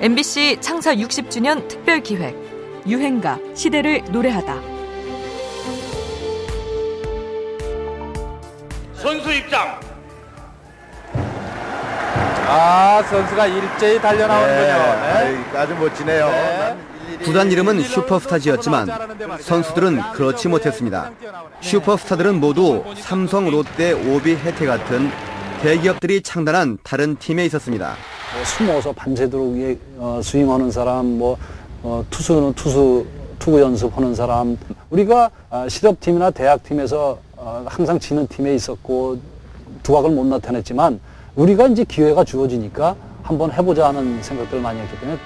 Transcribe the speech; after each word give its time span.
MBC 0.00 0.56
창사 0.62 0.94
60주년 0.94 1.68
특별 1.68 2.00
기획 2.00 2.34
유행가 2.86 3.38
시대를 3.54 4.02
노래하다. 4.10 4.54
선수 8.94 9.30
입장. 9.30 9.78
아 12.46 13.02
선수가 13.10 13.46
일제히 13.46 14.00
달려 14.00 14.26
나오는군요. 14.26 14.64
네. 14.64 14.72
아이, 14.72 15.36
아주 15.54 15.74
멋지네요. 15.74 16.28
네. 16.30 16.76
구단 17.22 17.52
이름은 17.52 17.82
슈퍼스타즈였지만 17.82 18.88
선수들은 19.40 20.00
그렇지 20.14 20.48
못했습니다. 20.48 21.10
슈퍼스타들은 21.60 22.40
모두 22.40 22.82
삼성, 22.96 23.50
롯데, 23.50 23.92
오비, 23.92 24.34
혜태 24.34 24.64
같은 24.64 25.10
대기업들이 25.60 26.22
창단한 26.22 26.78
다른 26.82 27.16
팀에 27.16 27.44
있었습니다. 27.44 27.96
뭐 28.34 28.44
숨어서 28.44 28.92
밤새도록 28.92 29.54
위에 29.54 29.76
어, 29.98 30.20
스윙하는 30.22 30.70
사람, 30.70 31.18
뭐 31.18 31.36
어, 31.82 32.04
투수는 32.10 32.54
투수 32.54 33.04
투구 33.40 33.60
연습하는 33.60 34.14
사람. 34.14 34.56
우리가 34.90 35.30
아, 35.48 35.68
실업팀이나 35.68 36.30
대학팀에서 36.30 37.18
어, 37.36 37.64
항상 37.66 37.98
지는 37.98 38.26
팀에 38.28 38.54
있었고 38.54 39.18
두각을 39.82 40.10
못 40.10 40.26
나타냈지만 40.26 41.00
우리가 41.34 41.66
이제 41.68 41.84
기회가 41.84 42.22
주어지니까 42.22 42.94
한번 43.22 43.50
해보자 43.50 43.88
하는 43.88 44.22
생각들을 44.22 44.62
많이 44.62 44.78
했기 44.78 44.98
때문에 45.00 45.18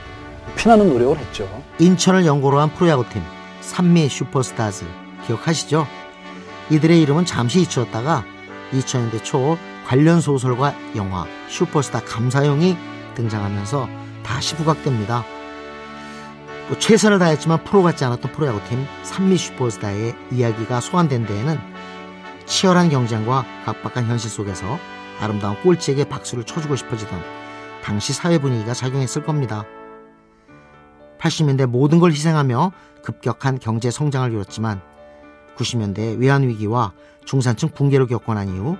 피나는 0.56 0.88
노력을 0.88 1.18
했죠. 1.18 1.48
인천을 1.80 2.24
연고로 2.24 2.58
한 2.58 2.72
프로야구팀 2.72 3.20
산미 3.60 4.08
슈퍼스타즈 4.08 4.84
기억하시죠? 5.26 5.86
이들의 6.70 7.00
이름은 7.02 7.24
잠시 7.26 7.60
잊혀졌다가 7.62 8.24
2000년대 8.72 9.24
초 9.24 9.58
관련 9.86 10.20
소설과 10.20 10.72
영화 10.96 11.26
슈퍼스타 11.48 12.00
감사용이 12.04 12.76
등장하면서 13.14 13.88
다시 14.22 14.56
부각됩니다. 14.56 15.24
뭐 16.68 16.78
최선을 16.78 17.18
다했지만 17.18 17.62
프로 17.64 17.82
같지 17.82 18.04
않았던 18.04 18.32
프로야구팀 18.32 18.86
산미 19.02 19.36
슈퍼스타의 19.36 20.14
이야기가 20.32 20.80
소환된 20.80 21.26
데에는 21.26 21.58
치열한 22.46 22.88
경쟁과 22.90 23.44
각박한 23.64 24.06
현실 24.06 24.30
속에서 24.30 24.78
아름다운 25.20 25.60
꼴찌에게 25.62 26.08
박수를 26.08 26.44
쳐주고 26.44 26.76
싶어지던 26.76 27.20
당시 27.82 28.12
사회 28.12 28.38
분위기가 28.38 28.72
작용했을 28.72 29.24
겁니다. 29.24 29.64
80년대 31.18 31.66
모든 31.66 32.00
걸 32.00 32.12
희생하며 32.12 32.72
급격한 33.02 33.58
경제 33.58 33.90
성장을 33.90 34.30
이뤘지만 34.32 34.80
90년대 35.56 36.18
외환위기와 36.18 36.92
중산층 37.24 37.70
붕괴를 37.70 38.06
겪고 38.06 38.34
난 38.34 38.48
이후 38.48 38.76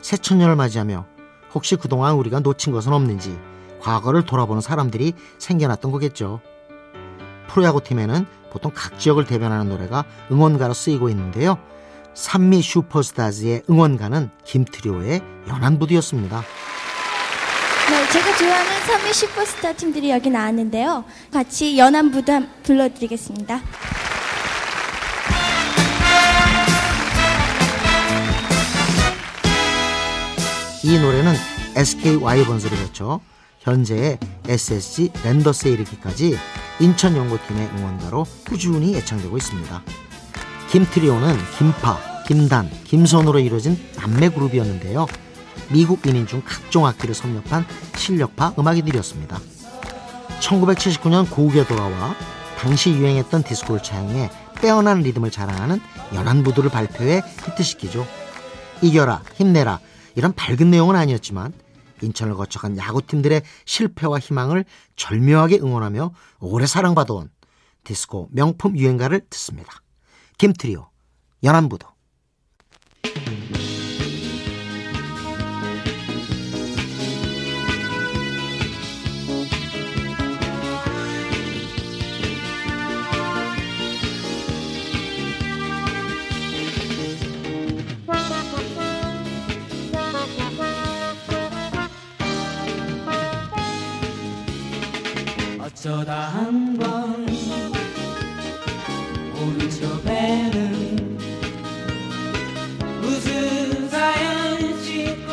새천년을 0.00 0.56
맞이하며 0.56 1.06
혹시 1.54 1.76
그동안 1.76 2.14
우리가 2.14 2.40
놓친 2.40 2.72
것은 2.72 2.92
없는지 2.92 3.38
과거를 3.86 4.24
돌아보는 4.24 4.60
사람들이 4.60 5.12
생겨났던 5.38 5.92
거겠죠. 5.92 6.40
프로야구 7.46 7.80
팀에는 7.84 8.26
보통 8.50 8.72
각 8.74 8.98
지역을 8.98 9.26
대변하는 9.26 9.68
노래가 9.68 10.04
응원가로 10.32 10.74
쓰이고 10.74 11.08
있는데요. 11.10 11.56
산미 12.14 12.62
슈퍼스타즈의 12.62 13.62
응원가는 13.70 14.30
김트리오의 14.44 15.20
연안부두였습니다. 15.48 16.42
네, 17.90 18.08
제가 18.08 18.36
좋아하는 18.36 18.70
3위 18.72 19.12
슈퍼스타 19.12 19.72
팀들이 19.74 20.10
여기 20.10 20.30
나왔는데요. 20.30 21.04
같이 21.32 21.78
연안부도 21.78 22.32
한- 22.32 22.50
불러드리겠습니다. 22.64 23.60
이 30.82 30.98
노래는 30.98 31.34
SK 31.76 32.16
와이번스를 32.16 32.76
거쳐 32.78 33.20
현재의 33.66 34.18
SSG 34.46 35.10
랜더스에 35.24 35.72
이르기까지 35.72 36.38
인천 36.78 37.16
연고팀의 37.16 37.68
응원가로 37.76 38.24
꾸준히 38.48 38.96
애창되고 38.96 39.36
있습니다. 39.36 39.82
김트리오는 40.70 41.36
김파, 41.58 41.98
김단, 42.26 42.70
김선으로 42.84 43.40
이루어진 43.40 43.76
남매 43.96 44.30
그룹이었는데요. 44.30 45.06
미국 45.72 46.06
인인 46.06 46.28
중 46.28 46.42
각종 46.46 46.86
악기를 46.86 47.14
섭렵한 47.14 47.66
실력파 47.96 48.54
음악인들이었습니다. 48.56 49.40
1979년 50.40 51.28
고국에 51.28 51.66
돌아와 51.66 52.14
당시 52.58 52.92
유행했던 52.92 53.42
디스코를 53.42 53.82
차용해 53.82 54.30
빼어난 54.60 55.00
리듬을 55.00 55.30
자랑하는 55.32 55.80
연안부두를 56.14 56.70
발표해 56.70 57.22
히트시키죠. 57.44 58.06
이겨라, 58.82 59.22
힘내라 59.34 59.80
이런 60.14 60.32
밝은 60.32 60.70
내용은 60.70 60.94
아니었지만 60.94 61.52
인천을 62.02 62.34
거쳐간 62.34 62.76
야구팀들의 62.76 63.42
실패와 63.64 64.18
희망을 64.18 64.64
절묘하게 64.96 65.58
응원하며 65.58 66.12
오래 66.40 66.66
사랑받아온 66.66 67.30
디스코 67.84 68.28
명품 68.32 68.76
유행가를 68.76 69.26
듣습니다. 69.30 69.72
김트리오, 70.38 70.88
연안부두. 71.42 71.95
어쩌다 95.86 96.30
한 96.34 96.76
번 96.76 97.24
오른쪽 99.40 100.02
배는 100.02 101.16
무슨 103.00 103.88
사연 103.88 104.82
싣고 104.82 105.30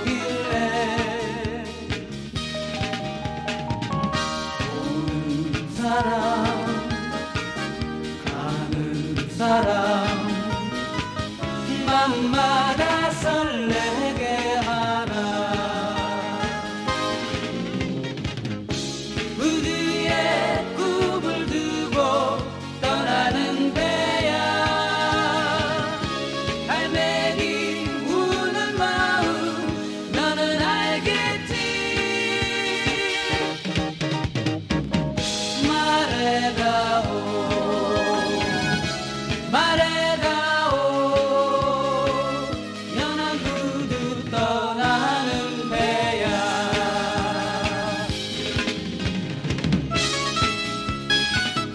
오길래 0.00 1.64
오는 4.82 5.74
사람 5.76 6.44
가는 8.24 9.28
사람 9.30 10.08
맘마다 11.86 12.83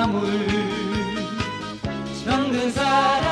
가물가물 0.00 0.24
정든 2.24 2.70
사람 2.70 3.29